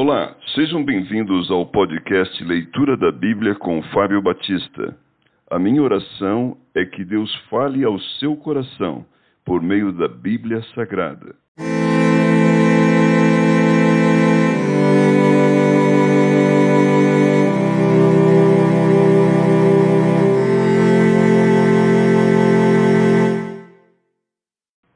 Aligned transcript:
Olá, 0.00 0.32
sejam 0.54 0.84
bem-vindos 0.84 1.50
ao 1.50 1.66
podcast 1.66 2.44
Leitura 2.44 2.96
da 2.96 3.10
Bíblia 3.10 3.56
com 3.56 3.82
Fábio 3.92 4.22
Batista. 4.22 4.96
A 5.50 5.58
minha 5.58 5.82
oração 5.82 6.56
é 6.72 6.84
que 6.84 7.04
Deus 7.04 7.34
fale 7.50 7.82
ao 7.82 7.98
seu 8.20 8.36
coração 8.36 9.04
por 9.44 9.60
meio 9.60 9.90
da 9.92 10.06
Bíblia 10.06 10.62
Sagrada. 10.72 11.34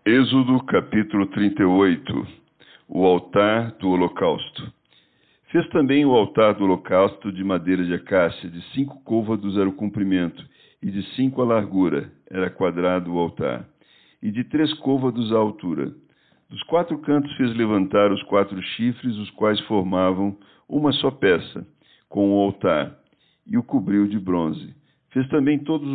Êxodo 0.07 0.65
capítulo 0.67 1.27
38 1.27 2.25
O 2.89 3.05
altar 3.05 3.73
do 3.81 3.89
holocausto. 3.91 4.82
Fez 5.53 5.69
também 5.69 6.03
o 6.07 6.13
altar 6.13 6.55
do 6.55 6.65
holocausto 6.65 7.31
de 7.31 7.45
madeira 7.45 7.85
de 7.85 7.93
acácia, 7.93 8.49
de 8.49 8.63
cinco 8.73 9.05
côvados 9.05 9.59
era 9.59 9.69
o 9.69 9.75
comprimento, 9.75 10.43
e 10.83 10.91
de 10.91 11.03
cinco 11.15 11.43
a 11.43 11.45
largura, 11.45 12.11
era 12.31 12.49
quadrado 12.49 13.13
o 13.13 13.19
altar, 13.19 13.69
e 14.23 14.31
de 14.31 14.45
três 14.45 14.73
côvados 14.73 15.31
a 15.31 15.37
altura. 15.37 15.93
Dos 16.49 16.63
quatro 16.63 16.97
cantos 17.01 17.31
fez 17.37 17.55
levantar 17.55 18.11
os 18.11 18.23
quatro 18.23 18.63
chifres, 18.63 19.15
os 19.19 19.29
quais 19.33 19.61
formavam 19.67 20.39
uma 20.67 20.91
só 20.91 21.11
peça, 21.11 21.67
com 22.09 22.31
o 22.31 22.41
altar, 22.41 22.97
e 23.47 23.59
o 23.59 23.63
cobriu 23.63 24.09
de 24.09 24.19
bronze. 24.19 24.75
Fez 25.11 25.29
também 25.29 25.59
todos 25.59 25.87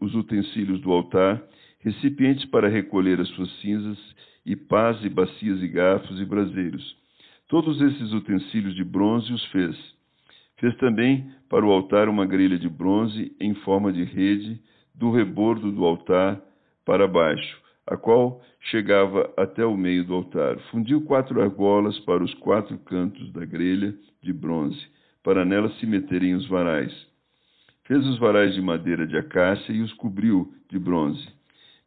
os 0.00 0.14
utensílios 0.14 0.80
do 0.80 0.92
altar, 0.92 1.42
recipientes 1.80 2.44
para 2.44 2.68
recolher 2.68 3.20
as 3.20 3.28
suas 3.30 3.50
cinzas, 3.62 3.98
e 4.46 4.54
pás, 4.54 5.04
e 5.04 5.08
bacias, 5.08 5.60
e 5.60 5.66
garfos, 5.66 6.20
e 6.20 6.24
braseiros 6.24 7.01
Todos 7.52 7.78
esses 7.82 8.14
utensílios 8.14 8.74
de 8.74 8.82
bronze 8.82 9.30
os 9.30 9.44
fez. 9.48 9.76
Fez 10.56 10.74
também 10.78 11.30
para 11.50 11.66
o 11.66 11.70
altar 11.70 12.08
uma 12.08 12.24
grelha 12.24 12.58
de 12.58 12.66
bronze 12.66 13.36
em 13.38 13.52
forma 13.56 13.92
de 13.92 14.04
rede, 14.04 14.58
do 14.94 15.10
rebordo 15.10 15.70
do 15.70 15.84
altar 15.84 16.40
para 16.82 17.06
baixo, 17.06 17.60
a 17.86 17.94
qual 17.94 18.40
chegava 18.58 19.30
até 19.36 19.66
o 19.66 19.76
meio 19.76 20.02
do 20.02 20.14
altar. 20.14 20.58
Fundiu 20.70 21.02
quatro 21.02 21.42
argolas 21.42 21.98
para 22.06 22.24
os 22.24 22.32
quatro 22.36 22.78
cantos 22.78 23.30
da 23.34 23.44
grelha 23.44 23.94
de 24.22 24.32
bronze, 24.32 24.86
para 25.22 25.44
nelas 25.44 25.78
se 25.78 25.84
meterem 25.84 26.34
os 26.34 26.48
varais. 26.48 27.06
Fez 27.84 28.02
os 28.06 28.18
varais 28.18 28.54
de 28.54 28.62
madeira 28.62 29.06
de 29.06 29.18
acácia 29.18 29.74
e 29.74 29.82
os 29.82 29.92
cobriu 29.92 30.54
de 30.70 30.78
bronze. 30.78 31.28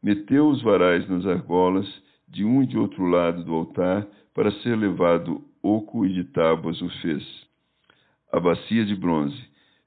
Meteu 0.04 0.48
os 0.48 0.62
varais 0.62 1.10
nas 1.10 1.26
argolas, 1.26 1.88
de 2.28 2.46
um 2.46 2.62
e 2.62 2.68
de 2.68 2.78
outro 2.78 3.08
lado 3.08 3.44
do 3.44 3.52
altar, 3.52 4.06
para 4.32 4.52
ser 4.62 4.78
levado 4.78 5.44
oco 5.66 6.06
e 6.06 6.14
de 6.14 6.24
tábuas 6.26 6.80
o 6.82 6.90
fez. 7.02 7.24
A 8.32 8.40
bacia 8.40 8.86
de 8.86 8.96
bronze. 8.96 9.38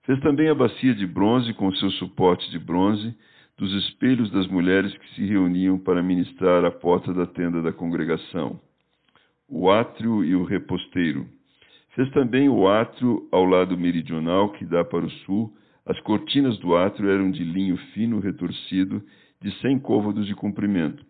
Fez 0.05 0.19
também 0.21 0.49
a 0.49 0.55
bacia 0.55 0.95
de 0.95 1.07
bronze 1.07 1.53
com 1.55 1.73
seu 1.75 1.91
suporte 1.93 2.51
de 2.51 2.59
bronze, 2.59 3.15
dos 3.57 3.73
espelhos 3.85 4.31
das 4.31 4.47
mulheres 4.49 4.97
que 4.97 5.15
se 5.15 5.27
reuniam 5.27 5.79
para 5.79 6.03
ministrar 6.03 6.65
à 6.65 6.71
porta 6.71 7.13
da 7.13 7.27
tenda 7.27 7.61
da 7.63 7.73
congregação. 7.73 8.61
O 9.49 9.71
átrio 9.71 10.25
e 10.25 10.35
o 10.35 10.45
reposteiro. 10.45 11.27
Fez 11.95 12.11
também 12.11 12.49
o 12.49 12.69
átrio 12.69 13.29
ao 13.33 13.45
lado 13.45 13.77
meridional, 13.77 14.53
que 14.53 14.65
dá 14.65 14.85
para 14.85 15.05
o 15.05 15.11
sul. 15.11 15.53
As 15.85 15.99
cortinas 16.01 16.59
do 16.59 16.77
átrio 16.77 17.11
eram 17.11 17.31
de 17.31 17.43
linho 17.43 17.77
fino 17.93 18.21
retorcido, 18.21 19.03
de 19.41 19.51
cem 19.61 19.79
côvados 19.79 20.27
de 20.27 20.35
comprimento. 20.35 21.05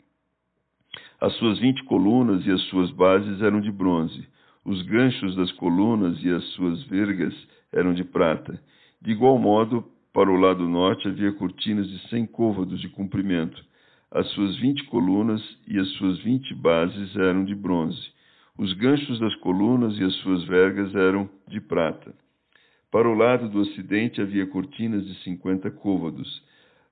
As 1.21 1.35
suas 1.35 1.59
vinte 1.59 1.85
colunas 1.85 2.47
e 2.47 2.51
as 2.51 2.61
suas 2.69 2.91
bases 2.93 3.43
eram 3.43 3.61
de 3.61 3.73
bronze. 3.73 4.27
Os 4.69 4.83
ganchos 4.83 5.35
das 5.35 5.51
colunas 5.53 6.23
e 6.23 6.29
as 6.29 6.45
suas 6.49 6.83
vergas 6.89 7.35
eram 7.73 7.95
de 7.95 8.05
prata. 8.05 8.61
De 9.01 9.13
igual 9.13 9.39
modo, 9.39 9.83
para 10.13 10.31
o 10.31 10.37
lado 10.37 10.69
norte 10.69 11.09
havia 11.09 11.33
cortinas 11.33 11.89
de 11.89 11.99
cem 12.11 12.27
côvados 12.27 12.79
de 12.79 12.91
comprimento. 12.91 13.65
As 14.11 14.29
suas 14.33 14.59
vinte 14.59 14.85
colunas 14.85 15.41
e 15.67 15.79
as 15.79 15.89
suas 15.93 16.19
vinte 16.19 16.55
bases 16.55 17.17
eram 17.17 17.47
de 17.47 17.55
bronze. 17.55 18.13
Os 18.59 18.75
ganchos 18.75 19.19
das 19.19 19.35
colunas 19.37 19.99
e 19.99 20.05
as 20.05 20.13
suas 20.17 20.45
vergas 20.45 20.95
eram 20.95 21.31
de 21.49 21.63
prata. 21.63 22.15
Para 22.91 23.09
o 23.09 23.15
lado 23.15 23.49
do 23.49 23.61
ocidente 23.61 24.21
havia 24.21 24.47
cortinas 24.47 25.03
de 25.07 25.15
cinquenta 25.23 25.71
côvados. 25.71 26.43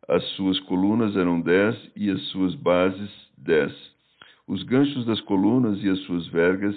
As 0.08 0.24
suas 0.30 0.58
colunas 0.60 1.14
eram 1.14 1.42
dez 1.42 1.76
e 1.94 2.08
as 2.08 2.22
suas 2.28 2.54
bases 2.54 3.10
dez. 3.36 3.70
Os 4.48 4.62
ganchos 4.62 5.04
das 5.04 5.20
colunas 5.20 5.78
e 5.84 5.90
as 5.90 5.98
suas 6.06 6.26
vergas 6.28 6.74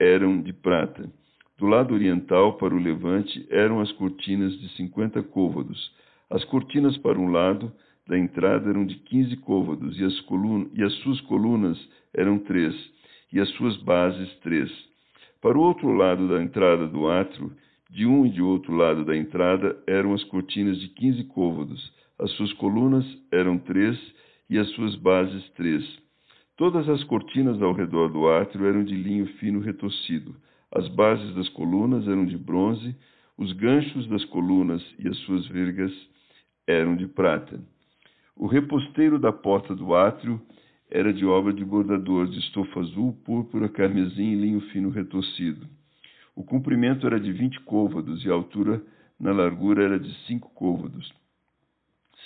eram 0.00 0.40
de 0.40 0.52
prata. 0.52 1.10
Do 1.58 1.66
lado 1.66 1.94
oriental 1.94 2.54
para 2.58 2.74
o 2.74 2.78
levante 2.78 3.46
eram 3.50 3.80
as 3.80 3.90
cortinas 3.92 4.58
de 4.60 4.68
cinquenta 4.76 5.22
côvados. 5.22 5.92
As 6.28 6.44
cortinas 6.44 6.96
para 6.98 7.18
um 7.18 7.30
lado 7.30 7.72
da 8.06 8.18
entrada 8.18 8.68
eram 8.68 8.84
de 8.84 8.96
quinze 8.96 9.36
côvados, 9.36 9.98
e 9.98 10.04
as, 10.04 10.14
e 10.74 10.82
as 10.82 10.92
suas 11.02 11.20
colunas 11.22 11.78
eram 12.12 12.38
três, 12.38 12.74
e 13.32 13.40
as 13.40 13.48
suas 13.50 13.76
bases 13.78 14.30
três. 14.40 14.70
Para 15.40 15.56
o 15.56 15.62
outro 15.62 15.92
lado 15.92 16.28
da 16.28 16.42
entrada 16.42 16.86
do 16.86 17.08
átrio, 17.08 17.52
de 17.90 18.06
um 18.06 18.26
e 18.26 18.30
de 18.30 18.42
outro 18.42 18.74
lado 18.74 19.04
da 19.04 19.16
entrada, 19.16 19.76
eram 19.86 20.12
as 20.12 20.24
cortinas 20.24 20.78
de 20.80 20.88
quinze 20.88 21.24
côvados. 21.24 21.92
As 22.18 22.30
suas 22.32 22.52
colunas 22.54 23.04
eram 23.30 23.58
três, 23.58 23.98
e 24.50 24.58
as 24.58 24.68
suas 24.70 24.94
bases 24.96 25.48
três. 25.50 26.03
Todas 26.56 26.88
as 26.88 27.02
cortinas 27.04 27.60
ao 27.60 27.72
redor 27.72 28.12
do 28.12 28.28
átrio 28.28 28.66
eram 28.66 28.84
de 28.84 28.94
linho 28.94 29.26
fino 29.38 29.58
retorcido. 29.58 30.36
As 30.70 30.86
bases 30.88 31.34
das 31.34 31.48
colunas 31.48 32.06
eram 32.06 32.24
de 32.24 32.38
bronze, 32.38 32.94
os 33.36 33.52
ganchos 33.52 34.06
das 34.06 34.24
colunas 34.26 34.80
e 34.98 35.08
as 35.08 35.16
suas 35.18 35.46
vergas 35.48 35.92
eram 36.64 36.94
de 36.94 37.08
prata. 37.08 37.60
O 38.36 38.46
reposteiro 38.46 39.18
da 39.18 39.32
porta 39.32 39.74
do 39.74 39.96
átrio 39.96 40.40
era 40.88 41.12
de 41.12 41.26
obra 41.26 41.52
de 41.52 41.64
bordador 41.64 42.28
de 42.28 42.38
estofa 42.38 42.80
azul, 42.80 43.12
púrpura, 43.24 43.68
carmesim 43.68 44.32
e 44.32 44.36
linho 44.36 44.60
fino 44.72 44.90
retorcido. 44.90 45.66
O 46.36 46.44
comprimento 46.44 47.04
era 47.04 47.18
de 47.18 47.32
vinte 47.32 47.58
côvados 47.62 48.24
e 48.24 48.30
a 48.30 48.32
altura 48.32 48.80
na 49.18 49.32
largura 49.32 49.82
era 49.82 49.98
de 49.98 50.12
cinco 50.26 50.50
côvados, 50.54 51.12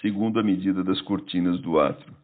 segundo 0.03 0.39
a 0.39 0.43
medida 0.43 0.85
das 0.85 1.01
cortinas 1.01 1.59
do 1.61 1.79
átrio. 1.79 2.15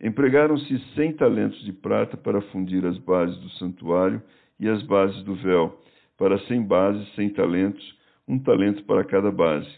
Empregaram-se 0.01 0.79
cem 0.95 1.13
talentos 1.13 1.63
de 1.65 1.73
prata 1.73 2.17
para 2.17 2.41
fundir 2.41 2.87
as 2.87 2.97
bases 2.99 3.37
do 3.39 3.51
santuário 3.51 4.23
e 4.59 4.69
as 4.69 4.83
bases 4.83 5.23
do 5.25 5.35
véu, 5.35 5.79
para 6.17 6.39
cem 6.47 6.63
bases, 6.63 7.07
cem 7.15 7.29
talentos, 7.29 7.99
um 8.27 8.39
talento 8.39 8.83
para 8.85 9.05
cada 9.05 9.31
base. 9.31 9.69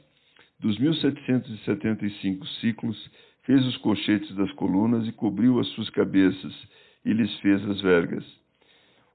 Dos 0.60 0.78
1775 0.78 2.46
ciclos, 2.60 3.10
fez 3.42 3.66
os 3.66 3.76
colchetes 3.78 4.32
das 4.36 4.52
colunas 4.52 5.06
e 5.08 5.12
cobriu 5.12 5.58
as 5.58 5.66
suas 5.68 5.90
cabeças, 5.90 6.54
e 7.04 7.12
lhes 7.12 7.34
fez 7.40 7.68
as 7.68 7.80
vergas. 7.80 8.24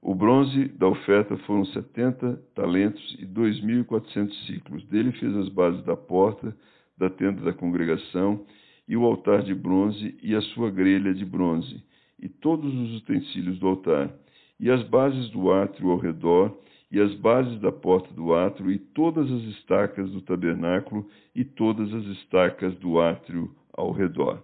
O 0.02 0.14
bronze 0.14 0.68
da 0.68 0.86
oferta 0.86 1.36
foram 1.38 1.64
setenta 1.66 2.38
talentos 2.54 3.16
e 3.18 3.24
dois 3.24 3.60
mil 3.62 3.80
e 3.80 3.84
quatrocentos 3.84 4.46
ciclos. 4.46 4.84
Dele 4.84 5.12
fez 5.12 5.34
as 5.36 5.48
bases 5.48 5.82
da 5.84 5.96
porta, 5.96 6.54
da 6.96 7.08
tenda 7.08 7.40
da 7.42 7.52
congregação, 7.52 8.44
e 8.88 8.96
o 8.96 9.04
altar 9.04 9.42
de 9.42 9.54
bronze 9.54 10.16
e 10.22 10.34
a 10.34 10.40
sua 10.40 10.70
grelha 10.70 11.12
de 11.12 11.24
bronze, 11.24 11.84
e 12.18 12.28
todos 12.28 12.74
os 12.74 12.96
utensílios 12.96 13.58
do 13.58 13.68
altar, 13.68 14.10
e 14.58 14.70
as 14.70 14.82
bases 14.84 15.28
do 15.30 15.52
átrio 15.52 15.90
ao 15.90 15.98
redor, 15.98 16.58
e 16.90 16.98
as 16.98 17.14
bases 17.14 17.60
da 17.60 17.70
porta 17.70 18.12
do 18.14 18.34
átrio, 18.34 18.72
e 18.72 18.78
todas 18.78 19.30
as 19.30 19.42
estacas 19.42 20.10
do 20.10 20.22
tabernáculo, 20.22 21.06
e 21.34 21.44
todas 21.44 21.92
as 21.92 22.04
estacas 22.06 22.74
do 22.76 22.98
átrio 22.98 23.54
ao 23.72 23.92
redor. 23.92 24.42